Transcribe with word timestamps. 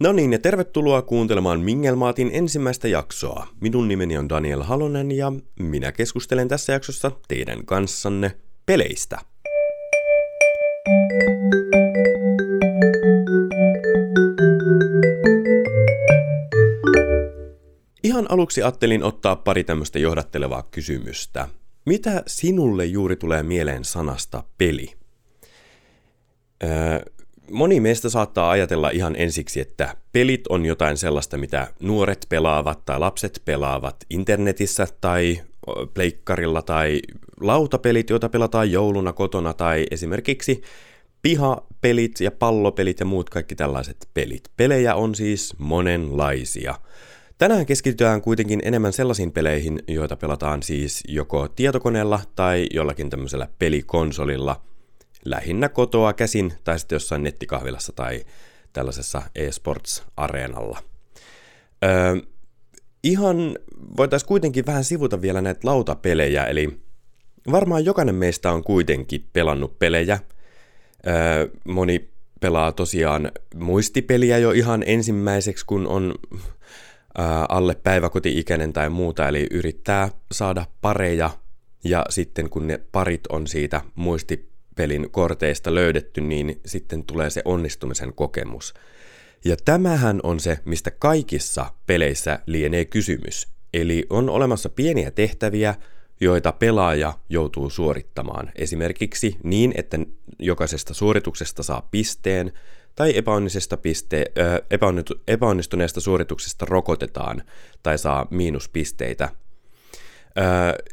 No 0.00 0.12
niin, 0.12 0.32
ja 0.32 0.38
tervetuloa 0.38 1.02
kuuntelemaan 1.02 1.60
Mingelmaatin 1.60 2.30
ensimmäistä 2.32 2.88
jaksoa. 2.88 3.46
Minun 3.60 3.88
nimeni 3.88 4.18
on 4.18 4.28
Daniel 4.28 4.62
Halonen 4.62 5.12
ja 5.12 5.32
minä 5.60 5.92
keskustelen 5.92 6.48
tässä 6.48 6.72
jaksossa 6.72 7.12
teidän 7.28 7.66
kanssanne 7.66 8.36
peleistä. 8.66 9.18
Ihan 18.02 18.30
aluksi 18.30 18.62
ajattelin 18.62 19.02
ottaa 19.02 19.36
pari 19.36 19.64
tämmöistä 19.64 19.98
johdattelevaa 19.98 20.62
kysymystä. 20.70 21.48
Mitä 21.86 22.22
sinulle 22.26 22.84
juuri 22.84 23.16
tulee 23.16 23.42
mieleen 23.42 23.84
sanasta 23.84 24.42
peli? 24.58 24.92
Öö, 26.64 27.00
moni 27.50 27.80
meistä 27.80 28.08
saattaa 28.08 28.50
ajatella 28.50 28.90
ihan 28.90 29.14
ensiksi, 29.18 29.60
että 29.60 29.96
pelit 30.12 30.46
on 30.48 30.66
jotain 30.66 30.96
sellaista, 30.96 31.38
mitä 31.38 31.68
nuoret 31.80 32.26
pelaavat 32.28 32.84
tai 32.84 32.98
lapset 32.98 33.42
pelaavat 33.44 33.96
internetissä 34.10 34.86
tai 35.00 35.42
pleikkarilla 35.94 36.62
tai 36.62 37.00
lautapelit, 37.40 38.10
joita 38.10 38.28
pelataan 38.28 38.72
jouluna 38.72 39.12
kotona 39.12 39.52
tai 39.52 39.86
esimerkiksi 39.90 40.62
pihapelit 41.22 42.20
ja 42.20 42.30
pallopelit 42.30 43.00
ja 43.00 43.06
muut 43.06 43.30
kaikki 43.30 43.54
tällaiset 43.54 44.08
pelit. 44.14 44.50
Pelejä 44.56 44.94
on 44.94 45.14
siis 45.14 45.54
monenlaisia. 45.58 46.74
Tänään 47.38 47.66
keskitytään 47.66 48.22
kuitenkin 48.22 48.60
enemmän 48.64 48.92
sellaisiin 48.92 49.32
peleihin, 49.32 49.82
joita 49.88 50.16
pelataan 50.16 50.62
siis 50.62 51.04
joko 51.08 51.48
tietokoneella 51.48 52.20
tai 52.34 52.66
jollakin 52.74 53.10
tämmöisellä 53.10 53.48
pelikonsolilla– 53.58 54.60
lähinnä 55.30 55.68
kotoa 55.68 56.12
käsin 56.12 56.52
tai 56.64 56.78
sitten 56.78 56.96
jossain 56.96 57.22
nettikahvilassa 57.22 57.92
tai 57.92 58.24
tällaisessa 58.72 59.22
eSports-areenalla. 59.34 60.78
Öö, 61.84 62.16
ihan 63.04 63.58
voitaisiin 63.96 64.28
kuitenkin 64.28 64.66
vähän 64.66 64.84
sivuta 64.84 65.22
vielä 65.22 65.40
näitä 65.40 65.60
lautapelejä, 65.64 66.44
eli 66.44 66.80
varmaan 67.50 67.84
jokainen 67.84 68.14
meistä 68.14 68.52
on 68.52 68.64
kuitenkin 68.64 69.28
pelannut 69.32 69.78
pelejä. 69.78 70.18
Öö, 71.06 71.48
moni 71.68 72.10
pelaa 72.40 72.72
tosiaan 72.72 73.32
muistipeliä 73.54 74.38
jo 74.38 74.50
ihan 74.50 74.82
ensimmäiseksi, 74.86 75.66
kun 75.66 75.86
on 75.86 76.14
alle 77.48 77.74
päiväkoti-ikäinen 77.74 78.72
tai 78.72 78.90
muuta, 78.90 79.28
eli 79.28 79.46
yrittää 79.50 80.08
saada 80.32 80.66
pareja, 80.80 81.30
ja 81.84 82.04
sitten 82.08 82.50
kun 82.50 82.66
ne 82.66 82.80
parit 82.92 83.26
on 83.26 83.46
siitä 83.46 83.80
muisti 83.94 84.48
pelin 84.76 85.10
korteista 85.10 85.74
löydetty, 85.74 86.20
niin 86.20 86.60
sitten 86.66 87.04
tulee 87.04 87.30
se 87.30 87.42
onnistumisen 87.44 88.12
kokemus. 88.14 88.74
Ja 89.44 89.56
tämähän 89.64 90.20
on 90.22 90.40
se, 90.40 90.58
mistä 90.64 90.90
kaikissa 90.90 91.66
peleissä 91.86 92.38
lienee 92.46 92.84
kysymys. 92.84 93.48
Eli 93.74 94.06
on 94.10 94.30
olemassa 94.30 94.68
pieniä 94.68 95.10
tehtäviä, 95.10 95.74
joita 96.20 96.52
pelaaja 96.52 97.12
joutuu 97.28 97.70
suorittamaan. 97.70 98.50
Esimerkiksi 98.54 99.36
niin, 99.42 99.72
että 99.76 99.98
jokaisesta 100.38 100.94
suorituksesta 100.94 101.62
saa 101.62 101.88
pisteen, 101.90 102.52
tai 102.94 103.16
epäonnisesta 103.16 103.76
piste, 103.76 104.24
epäonnistuneesta 105.26 106.00
suorituksesta 106.00 106.66
rokotetaan 106.68 107.42
tai 107.82 107.98
saa 107.98 108.26
miinuspisteitä 108.30 109.28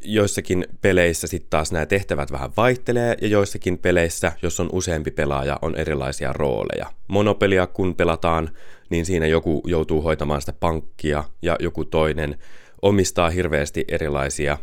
joissakin 0.03 0.65
peleissä 0.81 1.27
sitten 1.27 1.49
taas 1.49 1.71
nämä 1.71 1.85
tehtävät 1.85 2.31
vähän 2.31 2.51
vaihtelee 2.57 3.15
ja 3.21 3.27
joissakin 3.27 3.77
peleissä, 3.77 4.31
jos 4.41 4.59
on 4.59 4.69
useampi 4.71 5.11
pelaaja, 5.11 5.59
on 5.61 5.75
erilaisia 5.75 6.33
rooleja. 6.33 6.91
Monopelia 7.07 7.67
kun 7.67 7.95
pelataan, 7.95 8.49
niin 8.89 9.05
siinä 9.05 9.27
joku 9.27 9.63
joutuu 9.67 10.01
hoitamaan 10.01 10.41
sitä 10.41 10.53
pankkia 10.53 11.23
ja 11.41 11.55
joku 11.59 11.85
toinen 11.85 12.37
omistaa 12.81 13.29
hirveästi 13.29 13.85
erilaisia 13.87 14.57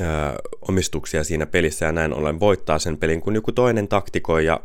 ö, 0.00 0.04
omistuksia 0.68 1.24
siinä 1.24 1.46
pelissä 1.46 1.86
ja 1.86 1.92
näin 1.92 2.12
ollen 2.12 2.40
voittaa 2.40 2.78
sen 2.78 2.98
pelin, 2.98 3.20
kun 3.20 3.34
joku 3.34 3.52
toinen 3.52 3.88
taktikoi 3.88 4.44
ja, 4.44 4.60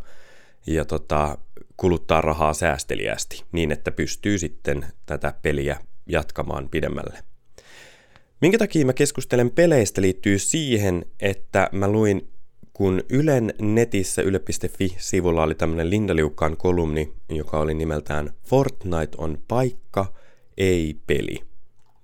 ja 0.68 0.86
tota, 0.86 1.38
kuluttaa 1.78 2.22
rahaa 2.22 2.54
säästeliästi 2.54 3.44
niin, 3.52 3.72
että 3.72 3.92
pystyy 3.92 4.38
sitten 4.38 4.86
tätä 5.06 5.34
peliä 5.42 5.78
jatkamaan 6.08 6.70
pidemmälle. 6.70 7.31
Minkä 8.42 8.58
takia 8.58 8.86
mä 8.86 8.94
keskustelen 8.94 9.52
peleistä 9.52 10.02
liittyy 10.02 10.40
siihen, 10.40 11.06
että 11.20 11.70
mä 11.72 11.88
luin, 11.88 12.30
kun 12.74 13.04
Ylen 13.10 13.54
netissä 13.62 14.22
yle.fi-sivulla 14.22 15.44
oli 15.44 15.56
tämmönen 15.56 15.90
Linda 15.90 16.16
Liukkaan 16.16 16.58
kolumni, 16.58 17.14
joka 17.30 17.60
oli 17.60 17.74
nimeltään 17.74 18.34
Fortnite 18.44 19.18
on 19.18 19.38
paikka, 19.48 20.14
ei 20.58 20.96
peli. 21.08 21.38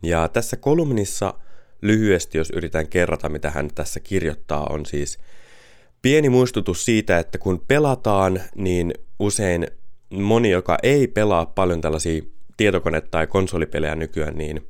Ja 0.03 0.27
tässä 0.27 0.57
kolumnissa 0.57 1.33
lyhyesti, 1.81 2.37
jos 2.37 2.49
yritän 2.49 2.87
kerrata, 2.87 3.29
mitä 3.29 3.49
hän 3.49 3.69
tässä 3.75 3.99
kirjoittaa, 3.99 4.67
on 4.69 4.85
siis 4.85 5.17
pieni 6.01 6.29
muistutus 6.29 6.85
siitä, 6.85 7.19
että 7.19 7.37
kun 7.37 7.63
pelataan, 7.67 8.41
niin 8.55 8.93
usein 9.19 9.67
moni, 10.09 10.49
joka 10.49 10.77
ei 10.83 11.07
pelaa 11.07 11.45
paljon 11.45 11.81
tällaisia 11.81 12.21
tietokone- 12.57 13.07
tai 13.11 13.27
konsolipelejä 13.27 13.95
nykyään, 13.95 14.37
niin 14.37 14.67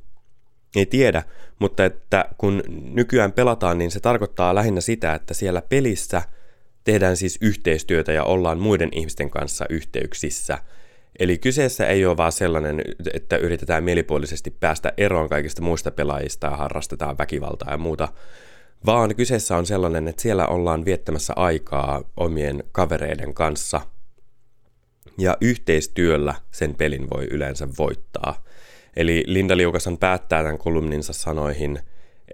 ei 0.76 0.86
tiedä, 0.86 1.22
mutta 1.58 1.84
että 1.84 2.24
kun 2.38 2.62
nykyään 2.92 3.32
pelataan, 3.32 3.78
niin 3.78 3.90
se 3.90 4.00
tarkoittaa 4.00 4.54
lähinnä 4.54 4.80
sitä, 4.80 5.14
että 5.14 5.34
siellä 5.34 5.62
pelissä 5.62 6.22
tehdään 6.84 7.16
siis 7.16 7.38
yhteistyötä 7.40 8.12
ja 8.12 8.24
ollaan 8.24 8.58
muiden 8.58 8.88
ihmisten 8.92 9.30
kanssa 9.30 9.64
yhteyksissä. 9.70 10.58
Eli 11.18 11.38
kyseessä 11.38 11.86
ei 11.86 12.06
ole 12.06 12.16
vaan 12.16 12.32
sellainen, 12.32 12.82
että 13.14 13.36
yritetään 13.36 13.84
mielipuolisesti 13.84 14.50
päästä 14.50 14.92
eroon 14.96 15.28
kaikista 15.28 15.62
muista 15.62 15.90
pelaajista 15.90 16.46
ja 16.46 16.56
harrastetaan 16.56 17.18
väkivaltaa 17.18 17.70
ja 17.70 17.78
muuta, 17.78 18.08
vaan 18.86 19.16
kyseessä 19.16 19.56
on 19.56 19.66
sellainen, 19.66 20.08
että 20.08 20.22
siellä 20.22 20.46
ollaan 20.46 20.84
viettämässä 20.84 21.32
aikaa 21.36 22.02
omien 22.16 22.64
kavereiden 22.72 23.34
kanssa 23.34 23.80
ja 25.18 25.36
yhteistyöllä 25.40 26.34
sen 26.50 26.74
pelin 26.74 27.10
voi 27.10 27.24
yleensä 27.30 27.68
voittaa. 27.78 28.44
Eli 28.96 29.24
Linda 29.26 29.56
Liukasan 29.56 29.98
päättää 29.98 30.42
tämän 30.42 30.58
kolumninsa 30.58 31.12
sanoihin, 31.12 31.78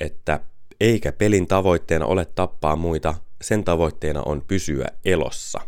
että 0.00 0.40
eikä 0.80 1.12
pelin 1.12 1.46
tavoitteena 1.46 2.06
ole 2.06 2.24
tappaa 2.24 2.76
muita, 2.76 3.14
sen 3.42 3.64
tavoitteena 3.64 4.22
on 4.22 4.42
pysyä 4.48 4.88
elossa. 5.04 5.60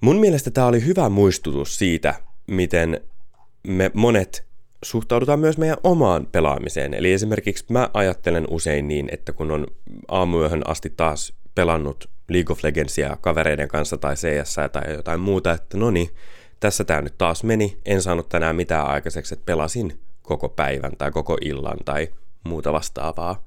Mun 0.00 0.16
mielestä 0.16 0.50
tämä 0.50 0.66
oli 0.66 0.86
hyvä 0.86 1.08
muistutus 1.08 1.78
siitä, 1.78 2.14
miten 2.46 3.00
me 3.66 3.90
monet 3.94 4.46
suhtaudutaan 4.82 5.40
myös 5.40 5.58
meidän 5.58 5.76
omaan 5.82 6.26
pelaamiseen. 6.32 6.94
Eli 6.94 7.12
esimerkiksi 7.12 7.64
mä 7.68 7.90
ajattelen 7.94 8.44
usein 8.50 8.88
niin, 8.88 9.08
että 9.12 9.32
kun 9.32 9.50
on 9.50 9.66
aamuyöhön 10.08 10.62
asti 10.68 10.90
taas 10.96 11.32
pelannut 11.54 12.10
League 12.28 12.52
of 12.52 12.64
Legendsia 12.64 13.16
kavereiden 13.20 13.68
kanssa 13.68 13.96
tai 13.96 14.14
CS 14.14 14.56
tai 14.72 14.92
jotain 14.92 15.20
muuta, 15.20 15.52
että 15.52 15.76
no 15.76 15.90
niin, 15.90 16.10
tässä 16.60 16.84
tämä 16.84 17.02
nyt 17.02 17.18
taas 17.18 17.44
meni, 17.44 17.78
en 17.84 18.02
saanut 18.02 18.28
tänään 18.28 18.56
mitään 18.56 18.86
aikaiseksi, 18.86 19.34
että 19.34 19.46
pelasin 19.46 20.00
koko 20.22 20.48
päivän 20.48 20.92
tai 20.98 21.10
koko 21.10 21.38
illan 21.40 21.78
tai 21.84 22.08
muuta 22.44 22.72
vastaavaa. 22.72 23.44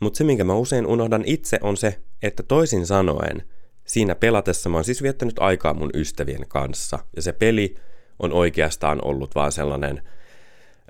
Mutta 0.00 0.16
se, 0.18 0.24
minkä 0.24 0.44
mä 0.44 0.54
usein 0.54 0.86
unohdan 0.86 1.22
itse, 1.26 1.58
on 1.62 1.76
se, 1.76 2.00
että 2.22 2.42
toisin 2.42 2.86
sanoen, 2.86 3.42
siinä 3.84 4.14
pelatessa 4.14 4.68
mä 4.68 4.76
oon 4.76 4.84
siis 4.84 5.02
viettänyt 5.02 5.38
aikaa 5.38 5.74
mun 5.74 5.90
ystävien 5.94 6.48
kanssa, 6.48 6.98
ja 7.16 7.22
se 7.22 7.32
peli 7.32 7.74
on 8.18 8.32
oikeastaan 8.32 9.04
ollut 9.04 9.34
vaan 9.34 9.52
sellainen, 9.52 10.02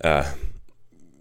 äh, 0.06 0.34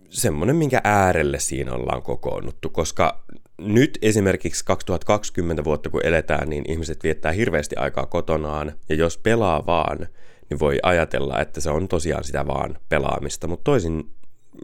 semmoinen, 0.09 0.55
minkä 0.55 0.81
äärelle 0.83 1.39
siinä 1.39 1.73
ollaan 1.73 2.01
kokoonnuttu, 2.01 2.69
koska 2.69 3.23
nyt 3.59 3.97
esimerkiksi 4.01 4.65
2020 4.65 5.63
vuotta 5.63 5.89
kun 5.89 6.05
eletään, 6.05 6.49
niin 6.49 6.71
ihmiset 6.71 7.03
viettää 7.03 7.31
hirveästi 7.31 7.75
aikaa 7.75 8.05
kotonaan, 8.05 8.73
ja 8.89 8.95
jos 8.95 9.17
pelaa 9.17 9.65
vaan, 9.65 10.07
niin 10.49 10.59
voi 10.59 10.79
ajatella, 10.83 11.39
että 11.39 11.61
se 11.61 11.69
on 11.69 11.87
tosiaan 11.87 12.23
sitä 12.23 12.47
vaan 12.47 12.77
pelaamista, 12.89 13.47
mutta 13.47 13.63
toisin, 13.63 14.11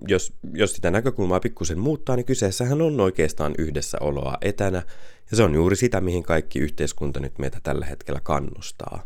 jos, 0.08 0.34
jos 0.54 0.76
sitä 0.76 0.92
näkökulmaa 0.92 1.40
pikkusen 1.40 1.80
muuttaa, 1.80 2.16
niin 2.16 2.26
kyseessähän 2.26 2.82
on 2.82 3.00
oikeastaan 3.00 3.56
yhdessäoloa 3.58 4.38
etänä, 4.42 4.84
ja 5.32 5.38
se 5.38 5.44
on 5.44 5.54
juuri 5.54 5.76
sitä, 5.76 6.02
mihin 6.02 6.24
kaikki 6.24 6.60
yhteiskunta 6.60 7.20
nyt 7.20 7.40
meitä 7.40 7.60
tällä 7.64 7.86
hetkellä 7.86 8.20
kannustaa. 8.24 9.04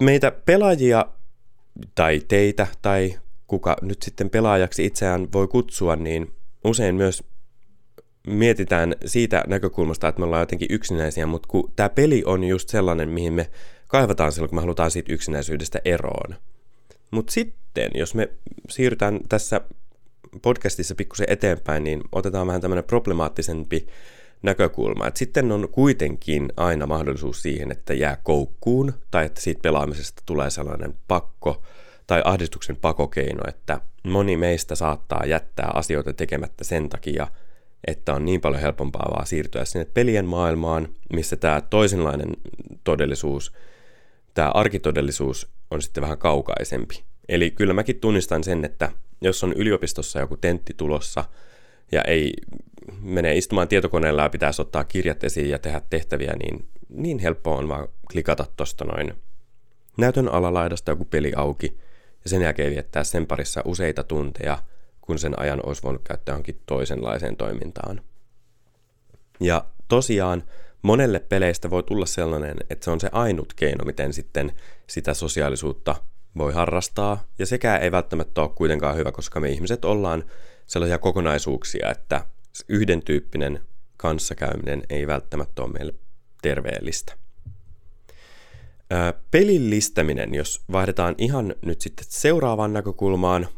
Meitä 0.00 0.30
pelaajia, 0.30 1.06
tai 1.94 2.20
teitä, 2.28 2.66
tai 2.82 3.18
kuka 3.46 3.76
nyt 3.82 4.02
sitten 4.02 4.30
pelaajaksi 4.30 4.84
itseään 4.84 5.32
voi 5.32 5.48
kutsua, 5.48 5.96
niin 5.96 6.32
usein 6.64 6.94
myös 6.94 7.24
mietitään 8.26 8.94
siitä 9.04 9.44
näkökulmasta, 9.46 10.08
että 10.08 10.18
me 10.18 10.24
ollaan 10.24 10.42
jotenkin 10.42 10.68
yksinäisiä, 10.70 11.26
mutta 11.26 11.48
kun 11.48 11.72
tämä 11.76 11.88
peli 11.88 12.22
on 12.26 12.44
just 12.44 12.68
sellainen, 12.68 13.08
mihin 13.08 13.32
me 13.32 13.50
kaivataan 13.88 14.32
silloin, 14.32 14.50
kun 14.50 14.56
me 14.56 14.60
halutaan 14.60 14.90
siitä 14.90 15.12
yksinäisyydestä 15.12 15.80
eroon. 15.84 16.34
Mutta 17.10 17.32
sitten, 17.32 17.90
jos 17.94 18.14
me 18.14 18.28
siirrytään 18.68 19.20
tässä 19.28 19.60
podcastissa 20.42 20.94
pikkusen 20.94 21.26
eteenpäin, 21.30 21.84
niin 21.84 22.00
otetaan 22.12 22.46
vähän 22.46 22.60
tämmöinen 22.60 22.84
problemaattisempi 22.84 23.86
näkökulma. 24.42 25.06
Et 25.06 25.16
sitten 25.16 25.52
on 25.52 25.68
kuitenkin 25.68 26.52
aina 26.56 26.86
mahdollisuus 26.86 27.42
siihen, 27.42 27.72
että 27.72 27.94
jää 27.94 28.16
koukkuun 28.22 28.92
tai 29.10 29.26
että 29.26 29.40
siitä 29.40 29.62
pelaamisesta 29.62 30.22
tulee 30.26 30.50
sellainen 30.50 30.94
pakko 31.08 31.62
tai 32.06 32.22
ahdistuksen 32.24 32.76
pakokeino, 32.76 33.42
että 33.48 33.80
moni 34.04 34.36
meistä 34.36 34.74
saattaa 34.74 35.26
jättää 35.26 35.70
asioita 35.74 36.12
tekemättä 36.12 36.64
sen 36.64 36.88
takia, 36.88 37.26
että 37.86 38.14
on 38.14 38.24
niin 38.24 38.40
paljon 38.40 38.62
helpompaa 38.62 39.10
vaan 39.10 39.26
siirtyä 39.26 39.64
sinne 39.64 39.84
pelien 39.94 40.24
maailmaan, 40.24 40.88
missä 41.12 41.36
tämä 41.36 41.60
toisenlainen 41.60 42.36
todellisuus, 42.84 43.52
tämä 44.34 44.48
arkitodellisuus 44.48 45.48
on 45.70 45.82
sitten 45.82 46.02
vähän 46.02 46.18
kaukaisempi. 46.18 47.02
Eli 47.28 47.50
kyllä 47.50 47.74
mäkin 47.74 48.00
tunnistan 48.00 48.44
sen, 48.44 48.64
että 48.64 48.90
jos 49.20 49.44
on 49.44 49.52
yliopistossa 49.52 50.20
joku 50.20 50.36
tentti 50.36 50.74
tulossa 50.76 51.24
ja 51.92 52.02
ei 52.02 52.32
mene 53.00 53.36
istumaan 53.36 53.68
tietokoneella 53.68 54.22
ja 54.22 54.28
pitäisi 54.28 54.62
ottaa 54.62 54.84
kirjat 54.84 55.24
esiin 55.24 55.50
ja 55.50 55.58
tehdä 55.58 55.82
tehtäviä, 55.90 56.32
niin 56.42 56.68
niin 56.88 57.18
helppoa 57.18 57.56
on 57.56 57.68
vaan 57.68 57.88
klikata 58.12 58.46
tuosta 58.56 58.84
noin 58.84 59.14
näytön 59.96 60.28
alalaidasta 60.28 60.90
joku 60.90 61.04
peli 61.04 61.32
auki 61.36 61.78
ja 62.24 62.30
sen 62.30 62.42
jälkeen 62.42 62.72
viettää 62.72 63.04
sen 63.04 63.26
parissa 63.26 63.62
useita 63.64 64.02
tunteja, 64.02 64.58
kun 65.02 65.18
sen 65.18 65.40
ajan 65.40 65.66
olisi 65.66 65.82
voinut 65.82 66.02
käyttää 66.04 66.32
johonkin 66.32 66.62
toisenlaiseen 66.66 67.36
toimintaan. 67.36 68.00
Ja 69.40 69.64
tosiaan 69.88 70.44
monelle 70.82 71.18
peleistä 71.18 71.70
voi 71.70 71.82
tulla 71.82 72.06
sellainen, 72.06 72.56
että 72.70 72.84
se 72.84 72.90
on 72.90 73.00
se 73.00 73.08
ainut 73.12 73.54
keino, 73.54 73.84
miten 73.84 74.12
sitten 74.12 74.52
sitä 74.86 75.14
sosiaalisuutta 75.14 75.94
voi 76.38 76.52
harrastaa, 76.52 77.24
ja 77.38 77.46
sekään 77.46 77.82
ei 77.82 77.92
välttämättä 77.92 78.40
ole 78.40 78.50
kuitenkaan 78.54 78.96
hyvä, 78.96 79.12
koska 79.12 79.40
me 79.40 79.48
ihmiset 79.48 79.84
ollaan 79.84 80.24
sellaisia 80.66 80.98
kokonaisuuksia, 80.98 81.90
että 81.90 82.26
yhden 82.68 83.02
tyyppinen 83.02 83.60
kanssakäyminen 83.96 84.82
ei 84.90 85.06
välttämättä 85.06 85.62
ole 85.62 85.72
meille 85.72 85.94
terveellistä. 86.42 87.12
Pelillistäminen, 89.30 90.34
jos 90.34 90.64
vaihdetaan 90.72 91.14
ihan 91.18 91.54
nyt 91.62 91.80
sitten 91.80 92.06
seuraavaan 92.08 92.72
näkökulmaan. 92.72 93.48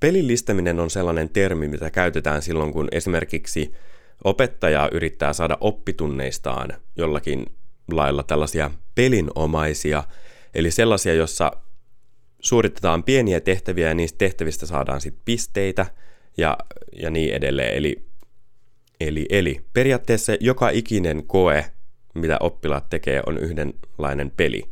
Pelillistäminen 0.00 0.80
on 0.80 0.90
sellainen 0.90 1.28
termi, 1.28 1.68
mitä 1.68 1.90
käytetään 1.90 2.42
silloin, 2.42 2.72
kun 2.72 2.88
esimerkiksi 2.92 3.74
opettaja 4.24 4.88
yrittää 4.92 5.32
saada 5.32 5.58
oppitunneistaan 5.60 6.74
jollakin 6.96 7.46
lailla 7.92 8.22
tällaisia 8.22 8.70
pelinomaisia, 8.94 10.04
eli 10.54 10.70
sellaisia, 10.70 11.14
jossa 11.14 11.52
suoritetaan 12.40 13.02
pieniä 13.02 13.40
tehtäviä 13.40 13.88
ja 13.88 13.94
niistä 13.94 14.18
tehtävistä 14.18 14.66
saadaan 14.66 15.00
sitten 15.00 15.22
pisteitä 15.24 15.86
ja, 16.36 16.58
ja 16.92 17.10
niin 17.10 17.34
edelleen. 17.34 17.74
Eli, 17.76 18.04
eli, 19.00 19.26
eli 19.30 19.60
periaatteessa 19.72 20.32
joka 20.40 20.70
ikinen 20.70 21.26
koe, 21.26 21.64
mitä 22.14 22.36
oppilaat 22.40 22.90
tekee, 22.90 23.22
on 23.26 23.38
yhdenlainen 23.38 24.30
peli. 24.30 24.62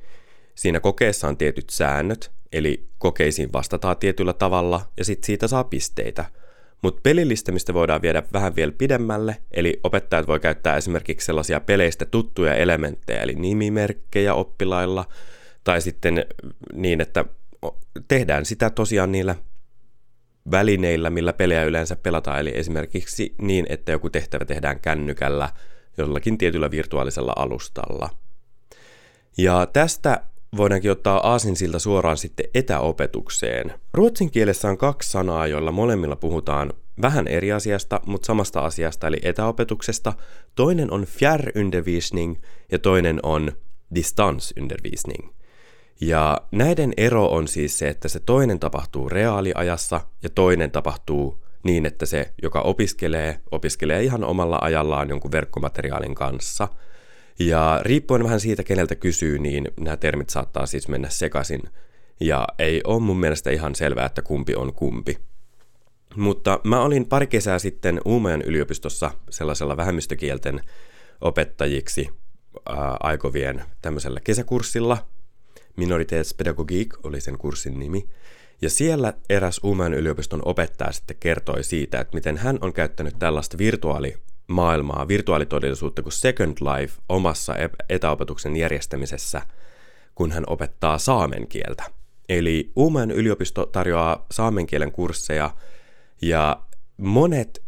Siinä 0.54 0.80
kokeessa 0.80 1.28
on 1.28 1.36
tietyt 1.36 1.70
säännöt, 1.70 2.30
eli 2.52 2.88
kokeisiin 2.98 3.52
vastataan 3.52 3.96
tietyllä 3.96 4.32
tavalla 4.32 4.80
ja 4.96 5.04
sitten 5.04 5.26
siitä 5.26 5.48
saa 5.48 5.64
pisteitä. 5.64 6.24
Mutta 6.82 7.00
pelillistämistä 7.02 7.74
voidaan 7.74 8.02
viedä 8.02 8.22
vähän 8.32 8.56
vielä 8.56 8.72
pidemmälle, 8.72 9.36
eli 9.50 9.80
opettajat 9.84 10.26
voi 10.26 10.40
käyttää 10.40 10.76
esimerkiksi 10.76 11.26
sellaisia 11.26 11.60
peleistä 11.60 12.04
tuttuja 12.04 12.54
elementtejä, 12.54 13.22
eli 13.22 13.34
nimimerkkejä 13.34 14.34
oppilailla, 14.34 15.04
tai 15.64 15.80
sitten 15.80 16.26
niin, 16.72 17.00
että 17.00 17.24
tehdään 18.08 18.44
sitä 18.44 18.70
tosiaan 18.70 19.12
niillä 19.12 19.34
välineillä, 20.50 21.10
millä 21.10 21.32
pelejä 21.32 21.64
yleensä 21.64 21.96
pelataan, 21.96 22.40
eli 22.40 22.52
esimerkiksi 22.54 23.34
niin, 23.40 23.66
että 23.68 23.92
joku 23.92 24.10
tehtävä 24.10 24.44
tehdään 24.44 24.80
kännykällä 24.80 25.48
jollakin 25.98 26.38
tietyllä 26.38 26.70
virtuaalisella 26.70 27.32
alustalla. 27.36 28.10
Ja 29.38 29.66
tästä 29.72 30.22
voidaankin 30.56 30.90
ottaa 30.90 31.30
aasinsilta 31.30 31.78
suoraan 31.78 32.16
sitten 32.16 32.46
etäopetukseen. 32.54 33.74
Ruotsin 33.94 34.30
kielessä 34.30 34.68
on 34.68 34.78
kaksi 34.78 35.10
sanaa, 35.10 35.46
joilla 35.46 35.72
molemmilla 35.72 36.16
puhutaan 36.16 36.72
vähän 37.02 37.28
eri 37.28 37.52
asiasta, 37.52 38.00
mutta 38.06 38.26
samasta 38.26 38.60
asiasta, 38.60 39.06
eli 39.06 39.16
etäopetuksesta. 39.22 40.12
Toinen 40.54 40.90
on 40.90 41.04
fjärrundervisning 41.04 42.36
ja 42.72 42.78
toinen 42.78 43.20
on 43.22 43.52
distansundervisning. 43.94 45.28
Ja 46.00 46.38
näiden 46.52 46.92
ero 46.96 47.26
on 47.26 47.48
siis 47.48 47.78
se, 47.78 47.88
että 47.88 48.08
se 48.08 48.20
toinen 48.20 48.58
tapahtuu 48.58 49.08
reaaliajassa 49.08 50.00
ja 50.22 50.30
toinen 50.30 50.70
tapahtuu 50.70 51.44
niin, 51.62 51.86
että 51.86 52.06
se, 52.06 52.32
joka 52.42 52.60
opiskelee, 52.60 53.40
opiskelee 53.50 54.02
ihan 54.02 54.24
omalla 54.24 54.58
ajallaan 54.62 55.08
jonkun 55.08 55.32
verkkomateriaalin 55.32 56.14
kanssa. 56.14 56.68
Ja 57.38 57.80
riippuen 57.82 58.24
vähän 58.24 58.40
siitä, 58.40 58.62
keneltä 58.62 58.94
kysyy, 58.94 59.38
niin 59.38 59.68
nämä 59.80 59.96
termit 59.96 60.30
saattaa 60.30 60.66
siis 60.66 60.88
mennä 60.88 61.08
sekaisin. 61.08 61.62
Ja 62.20 62.46
ei 62.58 62.80
ole 62.84 63.00
mun 63.02 63.20
mielestä 63.20 63.50
ihan 63.50 63.74
selvää, 63.74 64.06
että 64.06 64.22
kumpi 64.22 64.54
on 64.54 64.74
kumpi. 64.74 65.18
Mutta 66.16 66.60
mä 66.64 66.82
olin 66.82 67.06
pari 67.06 67.26
kesää 67.26 67.58
sitten 67.58 68.00
Uumajan 68.04 68.42
yliopistossa 68.42 69.10
sellaisella 69.30 69.76
vähemmistökielten 69.76 70.60
opettajiksi 71.20 72.08
ää, 72.68 72.96
aikovien 73.00 73.64
tämmöisellä 73.82 74.20
kesäkurssilla, 74.20 75.08
Minoritetspedagogik 75.76 77.06
oli 77.06 77.20
sen 77.20 77.38
kurssin 77.38 77.78
nimi. 77.78 78.08
Ja 78.62 78.70
siellä 78.70 79.14
eräs 79.30 79.60
Uumajan 79.62 79.94
yliopiston 79.94 80.42
opettaja 80.44 80.92
sitten 80.92 81.16
kertoi 81.20 81.64
siitä, 81.64 82.00
että 82.00 82.14
miten 82.14 82.36
hän 82.36 82.58
on 82.60 82.72
käyttänyt 82.72 83.18
tällaista 83.18 83.58
virtuaalimaailmaa, 84.48 85.08
virtuaalitodellisuutta 85.08 86.02
kuin 86.02 86.12
Second 86.12 86.58
Life 86.60 86.94
omassa 87.08 87.54
etäopetuksen 87.88 88.56
järjestämisessä, 88.56 89.42
kun 90.14 90.32
hän 90.32 90.44
opettaa 90.46 90.98
saamen 90.98 91.48
kieltä. 91.48 91.84
Eli 92.28 92.72
Uumajan 92.76 93.10
yliopisto 93.10 93.66
tarjoaa 93.66 94.26
saamen 94.30 94.66
kielen 94.66 94.92
kursseja 94.92 95.50
ja 96.22 96.62
monet, 96.96 97.62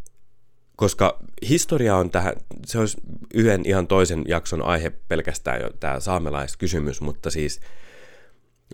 koska 0.76 1.18
historia 1.48 1.96
on 1.96 2.10
tähän, 2.10 2.32
se 2.66 2.78
olisi 2.78 2.96
yhden 3.34 3.62
ihan 3.64 3.86
toisen 3.86 4.24
jakson 4.28 4.62
aihe 4.62 4.90
pelkästään 4.90 5.60
jo 5.60 5.70
tämä 5.80 6.00
saamelaiskysymys, 6.00 7.00
mutta 7.00 7.30
siis– 7.30 7.60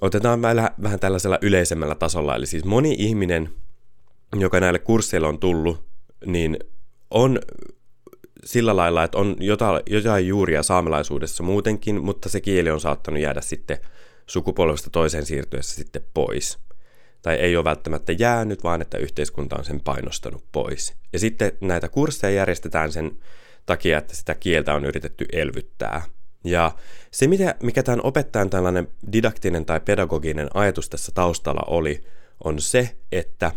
Otetaan 0.01 0.43
vähän, 0.43 0.71
vähän 0.83 1.01
tällaisella 1.01 1.39
yleisemmällä 1.43 1.95
tasolla, 1.95 2.37
eli 2.37 2.47
siis 2.47 2.65
moni 2.65 2.97
ihminen, 2.99 3.51
joka 4.39 4.61
näille 4.61 4.79
kursseille 4.79 5.27
on 5.27 5.39
tullut, 5.39 5.85
niin 6.27 6.59
on 7.11 7.39
sillä 8.45 8.77
lailla, 8.77 9.05
että 9.05 9.19
on 9.19 9.37
jotain, 9.41 9.83
jotain 9.87 10.27
juuria 10.27 10.63
saamelaisuudessa 10.63 11.43
muutenkin, 11.43 12.05
mutta 12.05 12.29
se 12.29 12.41
kieli 12.41 12.71
on 12.71 12.81
saattanut 12.81 13.21
jäädä 13.21 13.41
sitten 13.41 13.79
sukupolvesta 14.27 14.91
toiseen 14.91 15.27
siirtyessä 15.27 15.75
sitten 15.75 16.03
pois. 16.15 16.59
Tai 17.23 17.35
ei 17.35 17.57
ole 17.57 17.65
välttämättä 17.65 18.13
jäänyt, 18.13 18.65
vaan 18.65 18.83
että 18.83 18.99
yhteiskunta 18.99 19.57
on 19.57 19.65
sen 19.65 19.81
painostanut 19.81 20.45
pois. 20.53 20.95
Ja 21.13 21.19
sitten 21.19 21.53
näitä 21.61 21.89
kursseja 21.89 22.31
järjestetään 22.31 22.93
sen 22.93 23.19
takia, 23.67 23.99
että 23.99 24.17
sitä 24.17 24.35
kieltä 24.35 24.75
on 24.75 24.85
yritetty 24.85 25.27
elvyttää. 25.33 26.03
Ja 26.45 26.73
se, 27.11 27.27
mikä 27.63 27.83
tämän 27.83 28.01
opettajan 28.03 28.51
tällainen 28.51 28.89
didaktinen 29.13 29.67
tai 29.67 29.81
pedagoginen 29.81 30.49
ajatus 30.55 30.89
tässä 30.89 31.13
taustalla 31.15 31.63
oli, 31.67 32.05
on 32.45 32.61
se, 32.61 32.97
että 33.13 33.53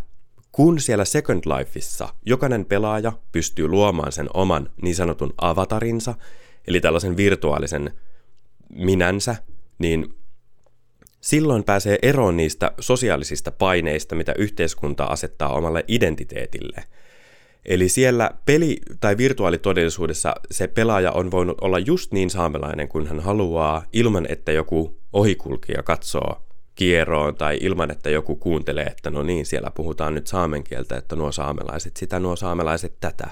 kun 0.51 0.79
siellä 0.79 1.06
Second 1.06 1.44
Lifeissa 1.46 2.10
jokainen 2.25 2.65
pelaaja 2.65 3.12
pystyy 3.32 3.68
luomaan 3.68 4.12
sen 4.12 4.29
oman 4.34 4.70
niin 4.82 4.96
sanotun 4.96 5.34
avatarinsa, 5.38 6.15
eli 6.68 6.82
tällaisen 6.82 7.18
virtuaalisen 7.18 7.91
minänsä, 8.70 9.36
niin 9.79 10.13
silloin 11.22 11.63
pääsee 11.63 12.00
eroon 12.01 12.38
niistä 12.38 12.72
sosiaalisista 12.79 13.51
paineista, 13.51 14.15
mitä 14.15 14.34
yhteiskunta 14.38 15.06
asettaa 15.06 15.53
omalle 15.53 15.86
identiteetille– 15.88 16.84
Eli 17.65 17.89
siellä 17.89 18.32
peli- 18.46 18.82
tai 19.00 19.18
virtuaalitodellisuudessa 19.18 20.36
se 20.51 20.68
pelaaja 20.68 21.12
on 21.12 21.32
voinut 21.32 21.62
olla 21.62 21.79
just 21.79 22.12
niin 22.12 22.29
saamelainen 22.29 22.88
kuin 22.88 23.08
hän 23.08 23.20
haluaa, 23.20 23.84
ilman 23.94 24.25
että 24.29 24.51
joku 24.51 24.98
ohikulkija 25.13 25.84
katsoo 25.84 26.49
kieroon 26.79 27.36
tai 27.36 27.57
ilman, 27.62 27.91
että 27.91 28.09
joku 28.09 28.36
kuuntelee, 28.36 28.86
että 28.86 29.09
no 29.09 29.24
niin, 29.24 29.45
siellä 29.45 29.71
puhutaan 29.71 30.15
nyt 30.15 30.27
saamen 30.27 30.63
kieltä, 30.63 30.98
että 30.98 31.15
nuo 31.15 31.31
saamelaiset 31.31 31.98
sitä, 31.98 32.19
nuo 32.19 32.36
saamelaiset 32.36 32.93
tätä. 33.00 33.27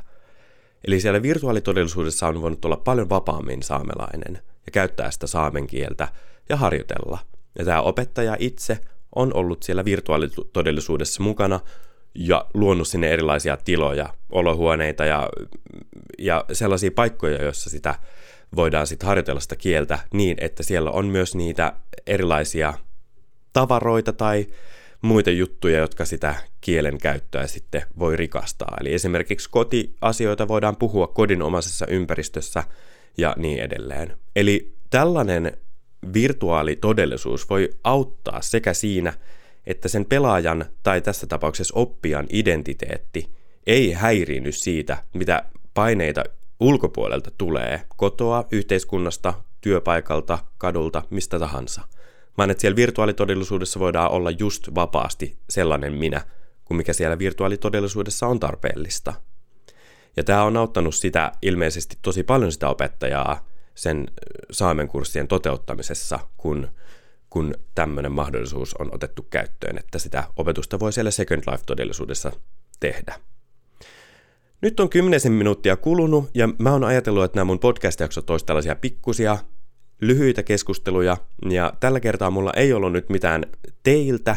Eli 0.88 1.00
siellä 1.00 1.22
virtuaalitodellisuudessa 1.22 2.28
on 2.28 2.42
voinut 2.42 2.66
olla 2.66 2.78
paljon 2.78 3.10
vapaammin 3.10 3.64
saamelainen 3.64 4.34
ja 4.66 4.72
käyttää 4.72 5.12
sitä 5.12 5.28
saamen 5.28 5.68
kieltä 5.68 6.08
ja 6.50 6.56
harjoitella. 6.56 7.20
Ja 7.60 7.66
tämä 7.66 7.82
opettaja 7.82 8.36
itse 8.40 8.80
on 9.16 9.34
ollut 9.34 9.64
siellä 9.64 9.86
virtuaalitodellisuudessa 9.86 11.24
mukana 11.24 11.60
ja 12.16 12.46
luonut 12.54 12.88
sinne 12.88 13.14
erilaisia 13.14 13.58
tiloja, 13.58 14.14
olohuoneita 14.30 15.06
ja, 15.06 15.30
ja 16.20 16.46
sellaisia 16.54 16.92
paikkoja, 16.92 17.44
joissa 17.44 17.70
sitä 17.70 17.96
voidaan 18.56 18.88
sitten 18.88 19.08
harjoitella 19.08 19.40
sitä 19.40 19.56
kieltä 19.56 20.00
niin, 20.14 20.38
että 20.42 20.64
siellä 20.64 20.92
on 20.92 21.06
myös 21.06 21.36
niitä 21.36 21.74
erilaisia 22.08 22.74
tavaroita 23.58 24.14
tai 24.14 24.48
muita 25.02 25.30
juttuja, 25.30 25.80
jotka 25.80 26.06
sitä 26.06 26.36
kielen 26.62 26.98
käyttöä 26.98 27.48
sitten 27.48 27.82
voi 28.00 28.16
rikastaa. 28.16 28.78
Eli 28.82 28.94
esimerkiksi 28.94 29.50
kotiasioita 29.50 30.48
voidaan 30.48 30.76
puhua 30.76 31.08
kodinomaisessa 31.08 31.86
ympäristössä 31.88 32.64
ja 33.18 33.36
niin 33.38 33.60
edelleen. 33.60 34.18
Eli 34.36 34.76
tällainen 34.90 35.58
virtuaalitodellisuus 36.14 37.50
voi 37.50 37.70
auttaa 37.84 38.42
sekä 38.42 38.74
siinä, 38.74 39.14
että 39.68 39.88
sen 39.88 40.06
pelaajan 40.06 40.66
tai 40.84 41.02
tässä 41.02 41.28
tapauksessa 41.28 41.80
oppijan 41.80 42.26
identiteetti 42.30 43.30
ei 43.68 43.92
häiriinny 43.92 44.52
siitä, 44.52 44.98
mitä 45.14 45.44
paineita 45.74 46.24
ulkopuolelta 46.60 47.32
tulee, 47.38 47.82
kotoa, 47.96 48.46
yhteiskunnasta, 48.52 49.34
työpaikalta, 49.62 50.40
kadulta, 50.58 51.04
mistä 51.10 51.40
tahansa. 51.40 51.97
Vaan 52.38 52.50
että 52.50 52.62
siellä 52.62 52.76
virtuaalitodellisuudessa 52.76 53.80
voidaan 53.80 54.12
olla 54.12 54.32
just 54.32 54.76
vapaasti 54.76 55.38
sellainen 55.50 55.94
minä, 55.94 56.22
kuin 56.66 56.78
mikä 56.78 56.94
siellä 56.94 57.20
virtuaalitodellisuudessa 57.20 58.28
on 58.28 58.40
tarpeellista. 58.40 59.14
Ja 60.18 60.24
tämä 60.24 60.44
on 60.44 60.58
auttanut 60.58 60.96
sitä 60.96 61.32
ilmeisesti 61.42 61.98
tosi 62.02 62.24
paljon 62.24 62.52
sitä 62.52 62.70
opettajaa 62.70 63.48
sen 63.76 64.08
saamen 64.52 64.88
kurssien 64.88 65.28
toteuttamisessa, 65.28 66.20
kun, 66.38 66.68
kun 67.30 67.56
tämmöinen 67.76 68.12
mahdollisuus 68.12 68.74
on 68.74 68.90
otettu 68.96 69.28
käyttöön, 69.30 69.78
että 69.78 70.00
sitä 70.00 70.24
opetusta 70.36 70.80
voi 70.80 70.94
siellä 70.94 71.12
Second 71.12 71.44
Life-todellisuudessa 71.52 72.32
tehdä. 72.80 73.20
Nyt 74.62 74.80
on 74.80 74.90
kymmenisen 74.90 75.32
minuuttia 75.32 75.78
kulunut 75.78 76.30
ja 76.34 76.50
mä 76.60 76.72
oon 76.72 76.84
ajatellut, 76.84 77.24
että 77.24 77.36
nämä 77.36 77.46
mun 77.46 77.60
podcast-jaksot 77.60 78.30
olisivat 78.30 78.46
tällaisia 78.46 78.76
pikkusia, 78.76 79.38
lyhyitä 80.02 80.44
keskusteluja 80.44 81.18
ja 81.50 81.74
tällä 81.80 82.00
kertaa 82.00 82.32
mulla 82.32 82.54
ei 82.56 82.74
ollut 82.74 82.92
nyt 82.92 83.10
mitään 83.10 83.46
teiltä 83.84 84.36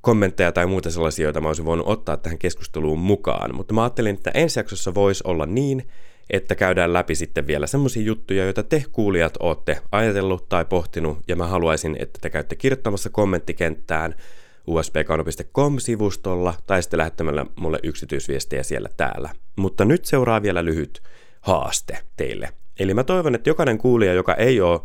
kommentteja 0.00 0.52
tai 0.52 0.66
muuta 0.66 0.90
sellaisia, 0.90 1.24
joita 1.24 1.40
mä 1.40 1.48
olisin 1.48 1.64
voinut 1.64 1.88
ottaa 1.88 2.16
tähän 2.16 2.38
keskusteluun 2.38 2.98
mukaan, 2.98 3.54
mutta 3.54 3.74
mä 3.74 3.82
ajattelin, 3.82 4.14
että 4.14 4.30
ensi 4.34 4.58
jaksossa 4.58 4.94
voisi 4.94 5.24
olla 5.26 5.46
niin, 5.46 5.88
että 6.30 6.54
käydään 6.54 6.92
läpi 6.92 7.14
sitten 7.14 7.46
vielä 7.46 7.66
semmoisia 7.66 8.02
juttuja, 8.02 8.44
joita 8.44 8.62
te 8.62 8.84
kuulijat 8.92 9.36
olette 9.40 9.80
ajatellut 9.92 10.48
tai 10.48 10.64
pohtinut, 10.64 11.18
ja 11.28 11.36
mä 11.36 11.46
haluaisin, 11.46 11.96
että 12.00 12.18
te 12.22 12.30
käytte 12.30 12.56
kirjoittamassa 12.56 13.10
kommenttikenttään 13.10 14.14
usbkauno.com-sivustolla 14.66 16.54
tai 16.66 16.82
sitten 16.82 16.98
lähettämällä 16.98 17.46
mulle 17.56 17.78
yksityisviestejä 17.82 18.62
siellä 18.62 18.88
täällä. 18.96 19.30
Mutta 19.56 19.84
nyt 19.84 20.04
seuraa 20.04 20.42
vielä 20.42 20.64
lyhyt 20.64 21.02
haaste 21.40 21.98
teille. 22.16 22.48
Eli 22.80 22.94
mä 22.94 23.04
toivon, 23.04 23.34
että 23.34 23.50
jokainen 23.50 23.78
kuulija, 23.78 24.12
joka 24.12 24.34
ei 24.34 24.60
ole 24.60 24.80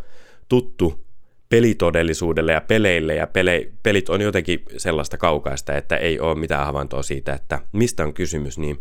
tuttu 0.50 1.06
pelitodellisuudelle 1.50 2.52
ja 2.52 2.62
peleille, 2.62 3.16
ja 3.16 3.28
pele, 3.28 3.72
pelit 3.84 4.10
on 4.10 4.22
jotenkin 4.22 4.64
sellaista 4.78 5.18
kaukaista, 5.18 5.75
että 5.75 5.98
ei 5.98 6.20
ole 6.20 6.36
mitään 6.40 6.66
havaintoa 6.66 7.04
siitä, 7.04 7.34
että 7.34 7.62
mistä 7.72 8.04
on 8.04 8.14
kysymys, 8.14 8.58
niin 8.58 8.80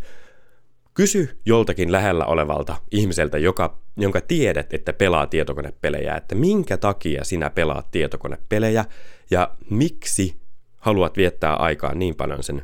Kysy 0.94 1.40
joltakin 1.46 1.92
lähellä 1.92 2.24
olevalta 2.24 2.76
ihmiseltä, 2.90 3.38
joka, 3.38 3.78
jonka 3.96 4.20
tiedät, 4.20 4.74
että 4.74 4.92
pelaa 4.92 5.26
tietokonepelejä, 5.26 6.14
että 6.14 6.34
minkä 6.34 6.76
takia 6.76 7.24
sinä 7.24 7.50
pelaat 7.50 7.90
tietokonepelejä 7.90 8.84
ja 9.30 9.50
miksi 9.70 10.36
haluat 10.76 11.16
viettää 11.16 11.54
aikaa 11.54 11.94
niin 11.94 12.14
paljon 12.14 12.42
sen 12.42 12.62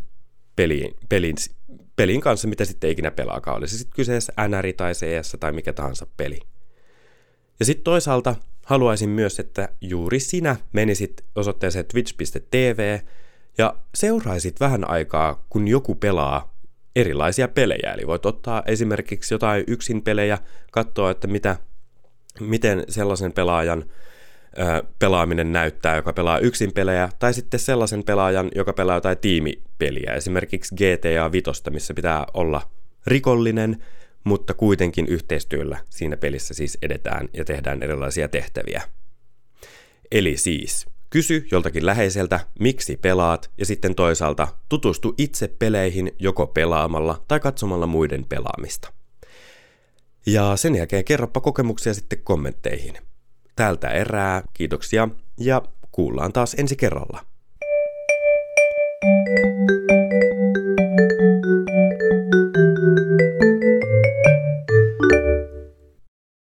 pelin, 0.56 0.96
pelin, 1.08 1.34
pelin 2.00 2.20
kanssa, 2.20 2.48
mitä 2.48 2.64
sitten 2.64 2.90
ikinä 2.90 3.10
pelaakaan. 3.10 3.56
Olisi 3.56 3.78
sitten 3.78 3.96
kyseessä 3.96 4.32
NR 4.48 4.72
tai 4.76 4.92
CS 4.92 5.36
tai 5.40 5.52
mikä 5.52 5.72
tahansa 5.72 6.06
peli. 6.16 6.38
Ja 7.58 7.66
sitten 7.66 7.84
toisaalta 7.84 8.36
haluaisin 8.66 9.08
myös, 9.08 9.40
että 9.40 9.68
juuri 9.80 10.20
sinä 10.20 10.56
menisit 10.72 11.24
osoitteeseen 11.36 11.84
twitch.tv 11.86 12.98
ja 13.58 13.74
seuraisit 13.94 14.60
vähän 14.60 14.90
aikaa, 14.90 15.46
kun 15.50 15.68
joku 15.68 15.94
pelaa 15.94 16.54
erilaisia 16.96 17.48
pelejä. 17.48 17.92
Eli 17.92 18.06
voit 18.06 18.26
ottaa 18.26 18.62
esimerkiksi 18.66 19.34
jotain 19.34 19.64
yksin 19.66 20.02
pelejä, 20.02 20.38
katsoa, 20.72 21.10
että 21.10 21.26
mitä, 21.26 21.56
miten 22.40 22.84
sellaisen 22.88 23.32
pelaajan 23.32 23.84
pelaaminen 24.98 25.52
näyttää, 25.52 25.96
joka 25.96 26.12
pelaa 26.12 26.38
yksin 26.38 26.72
pelejä, 26.72 27.08
tai 27.18 27.34
sitten 27.34 27.60
sellaisen 27.60 28.04
pelaajan, 28.04 28.50
joka 28.54 28.72
pelaa 28.72 28.96
jotain 28.96 29.18
tiimipeliä, 29.18 30.14
esimerkiksi 30.14 30.74
GTA 30.74 31.32
5, 31.32 31.50
missä 31.70 31.94
pitää 31.94 32.26
olla 32.34 32.62
rikollinen, 33.06 33.84
mutta 34.24 34.54
kuitenkin 34.54 35.06
yhteistyöllä 35.06 35.78
siinä 35.90 36.16
pelissä 36.16 36.54
siis 36.54 36.78
edetään 36.82 37.28
ja 37.32 37.44
tehdään 37.44 37.82
erilaisia 37.82 38.28
tehtäviä. 38.28 38.82
Eli 40.12 40.36
siis 40.36 40.86
Kysy 41.10 41.46
joltakin 41.50 41.86
läheiseltä, 41.86 42.40
miksi 42.60 42.96
pelaat, 42.96 43.50
ja 43.58 43.66
sitten 43.66 43.94
toisaalta 43.94 44.48
tutustu 44.68 45.14
itse 45.18 45.48
peleihin 45.48 46.12
joko 46.18 46.46
pelaamalla 46.46 47.24
tai 47.28 47.40
katsomalla 47.40 47.86
muiden 47.86 48.24
pelaamista. 48.24 48.92
Ja 50.26 50.56
sen 50.56 50.76
jälkeen 50.76 51.04
kerropa 51.04 51.40
kokemuksia 51.40 51.94
sitten 51.94 52.18
kommentteihin 52.24 52.94
tältä 53.56 53.88
erää. 53.88 54.42
Kiitoksia 54.54 55.08
ja 55.38 55.62
kuullaan 55.92 56.32
taas 56.32 56.54
ensi 56.58 56.76
kerralla. 56.76 57.20
thank 59.02 59.90
you 59.90 59.99